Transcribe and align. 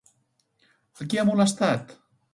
A 1.05 1.07
qui 1.11 1.21
ha 1.21 1.27
molestat? 1.31 1.95